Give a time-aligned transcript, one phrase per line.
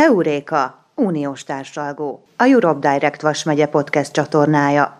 [0.00, 4.98] Heuréka, uniós társalgó, a Europe Direct Vasmegye podcast csatornája.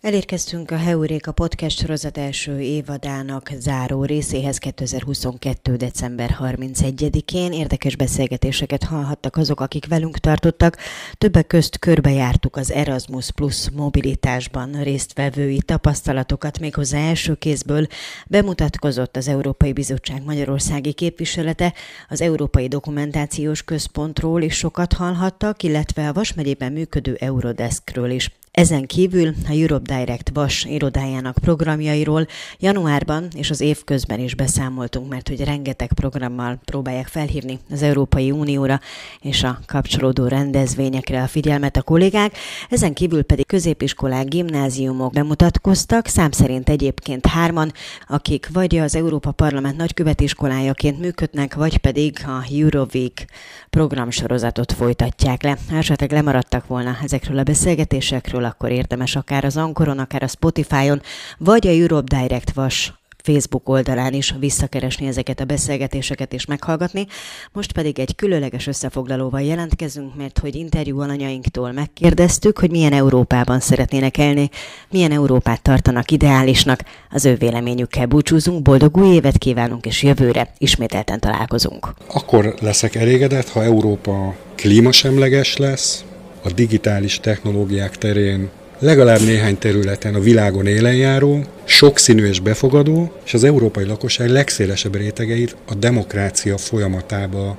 [0.00, 5.76] Elérkeztünk a Heuréka podcast sorozat első évadának záró részéhez 2022.
[5.76, 7.52] december 31-én.
[7.52, 10.76] Érdekes beszélgetéseket hallhattak azok, akik velünk tartottak.
[11.12, 17.86] Többek közt körbejártuk az Erasmus Plus mobilitásban résztvevői tapasztalatokat, méghozzá első kézből
[18.26, 21.74] bemutatkozott az Európai Bizottság Magyarországi képviselete,
[22.08, 28.37] az Európai Dokumentációs Központról is sokat hallhattak, illetve a Vas működő Eurodeskről is.
[28.58, 32.26] Ezen kívül a Europe Direct Vas irodájának programjairól
[32.58, 38.30] januárban és az év közben is beszámoltunk, mert hogy rengeteg programmal próbálják felhívni az Európai
[38.30, 38.80] Unióra
[39.20, 42.36] és a kapcsolódó rendezvényekre a figyelmet a kollégák.
[42.70, 47.72] Ezen kívül pedig középiskolák, gimnáziumok bemutatkoztak, szám szerint egyébként hárman,
[48.08, 53.26] akik vagy az Európa Parlament nagykövetiskolájaként működnek, vagy pedig a Euroweek
[53.70, 55.58] programsorozatot folytatják le.
[55.72, 61.00] Esetleg lemaradtak volna ezekről a beszélgetésekről, akkor érdemes akár az Ankoron, akár a Spotify-on,
[61.38, 62.92] vagy a Europe Direct Vas
[63.28, 67.06] Facebook oldalán is visszakeresni ezeket a beszélgetéseket és meghallgatni.
[67.52, 74.18] Most pedig egy különleges összefoglalóval jelentkezünk, mert hogy interjú alanyainktól megkérdeztük, hogy milyen Európában szeretnének
[74.18, 74.50] élni,
[74.90, 76.80] milyen Európát tartanak ideálisnak.
[77.10, 81.94] Az ő véleményükkel búcsúzunk, boldog új évet kívánunk, és jövőre ismételten találkozunk.
[82.12, 86.04] Akkor leszek elégedett, ha Európa klímasemleges lesz,
[86.42, 93.44] a digitális technológiák terén legalább néhány területen a világon élenjáró, sokszínű és befogadó, és az
[93.44, 97.56] európai lakosság legszélesebb rétegeit a demokrácia folyamatába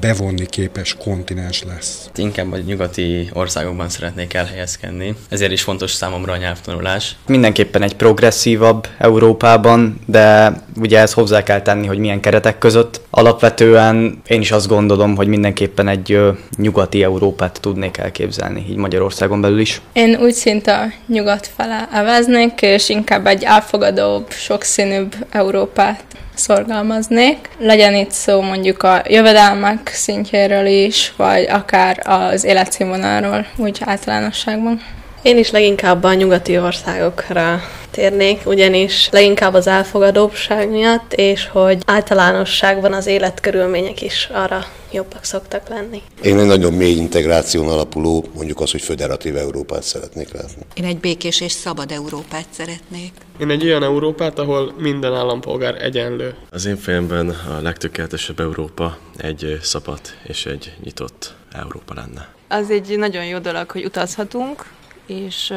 [0.00, 2.10] bevonni képes kontinens lesz.
[2.14, 7.16] Inkább a nyugati országokban szeretnék elhelyezkedni, ezért is fontos számomra a nyelvtanulás.
[7.26, 13.00] Mindenképpen egy progresszívabb Európában, de ugye ezt hozzá kell tenni, hogy milyen keretek között.
[13.10, 16.18] Alapvetően én is azt gondolom, hogy mindenképpen egy
[16.56, 19.80] nyugati Európát tudnék elképzelni, így Magyarországon belül is.
[19.92, 27.48] Én úgy szinte nyugat fele eveznék, és inkább egy elfogadóbb, sokszínűbb Európát szorgalmaznék.
[27.58, 34.80] Legyen itt szó mondjuk a jövedelmek szintjéről is, vagy akár az életszínvonalról, úgy általánosságban.
[35.22, 37.60] Én is leginkább a nyugati országokra
[37.90, 45.68] térnék, ugyanis leginkább az elfogadóbbság miatt, és hogy általánosságban az életkörülmények is arra jobbak szoktak
[45.68, 46.02] lenni.
[46.22, 50.62] Én egy nagyon mély integráción alapuló, mondjuk az, hogy föderatív Európát szeretnék látni.
[50.74, 53.12] Én egy békés és szabad Európát szeretnék.
[53.40, 56.34] Én egy olyan Európát, ahol minden állampolgár egyenlő.
[56.50, 62.28] Az én fejemben a legtökéletesebb Európa egy szabad és egy nyitott Európa lenne.
[62.48, 64.64] Az egy nagyon jó dolog, hogy utazhatunk,
[65.10, 65.52] és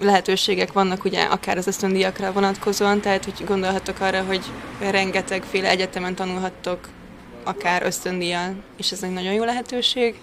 [0.00, 4.44] lehetőségek vannak ugye akár az ösztöndíjakra vonatkozóan, tehát hogy gondolhatok arra, hogy
[4.80, 6.88] rengetegféle egyetemen tanulhattok
[7.44, 10.14] akár ösztöndíjjal, és ez egy nagyon jó lehetőség.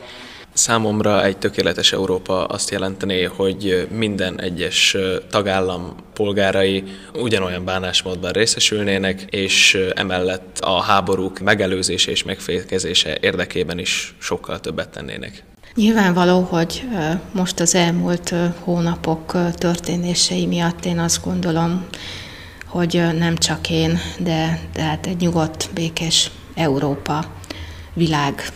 [0.53, 4.97] Számomra egy tökéletes Európa azt jelenteni, hogy minden egyes
[5.29, 6.83] tagállam polgárai
[7.13, 15.43] ugyanolyan bánásmódban részesülnének, és emellett a háborúk megelőzése és megfékezése érdekében is sokkal többet tennének.
[15.75, 16.87] Nyilvánvaló, hogy
[17.31, 21.85] most az elmúlt hónapok történései miatt én azt gondolom,
[22.65, 27.25] hogy nem csak én, de tehát egy nyugodt, békés Európa,
[27.93, 28.51] világ,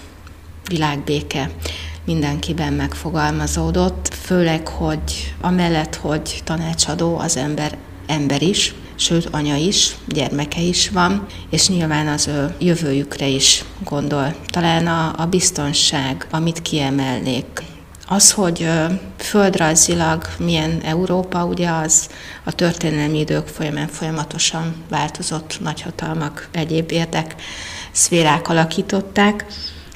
[0.67, 1.51] világbéke
[2.05, 10.61] mindenkiben megfogalmazódott, főleg, hogy amellett, hogy tanácsadó az ember ember is, sőt anya is, gyermeke
[10.61, 14.35] is van, és nyilván az ő jövőjükre is gondol.
[14.45, 17.63] Talán a, a biztonság, amit kiemelnék,
[18.07, 18.69] az, hogy
[19.17, 22.09] földrajzilag milyen Európa, ugye az
[22.43, 27.35] a történelmi idők folyamán folyamatosan változott nagyhatalmak, egyéb érdek
[27.91, 29.45] szférák alakították,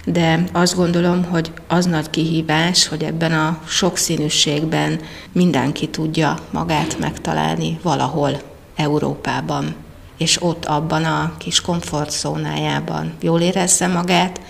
[0.05, 4.99] de azt gondolom, hogy az nagy kihívás, hogy ebben a sokszínűségben
[5.31, 9.75] mindenki tudja magát megtalálni valahol Európában,
[10.17, 13.13] és ott abban a kis komfortzónájában.
[13.21, 14.41] Jól érezze magát,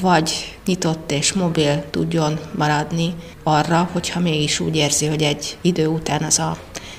[0.00, 6.22] vagy nyitott és mobil tudjon maradni arra, hogyha mégis úgy érzi, hogy egy idő után
[6.22, 6.56] az a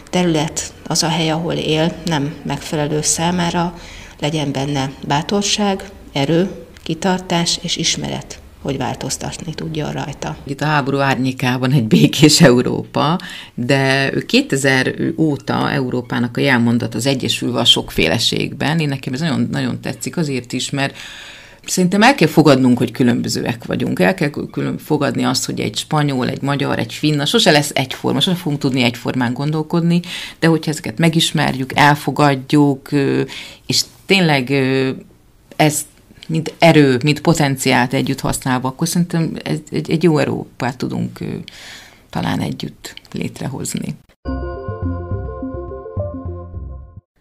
[0.09, 3.73] terület, az a hely, ahol él, nem megfelelő számára,
[4.19, 10.37] legyen benne bátorság, erő, kitartás és ismeret hogy változtatni tudja rajta.
[10.43, 13.19] Itt a háború árnyékában egy békés Európa,
[13.53, 18.79] de 2000 óta Európának a jelmondat az egyesülve a sokféleségben.
[18.79, 20.97] Én nekem ez nagyon, nagyon tetszik azért is, mert
[21.65, 23.99] Szerintem el kell fogadnunk, hogy különbözőek vagyunk.
[23.99, 28.19] El kell külön fogadni azt, hogy egy spanyol, egy magyar, egy finna, sose lesz egyforma,
[28.19, 29.99] sose fogunk tudni egyformán gondolkodni,
[30.39, 32.89] de hogyha ezeket megismerjük, elfogadjuk,
[33.65, 34.53] és tényleg
[35.55, 35.85] ezt
[36.27, 41.19] mint erő, mint potenciált együtt használva, akkor szerintem egy, egy jó Európát tudunk
[42.09, 43.95] talán együtt létrehozni.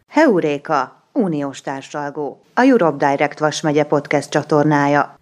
[0.09, 5.15] Heuréka, uniós társalgó, a Europe Direct Vas megye podcast csatornája.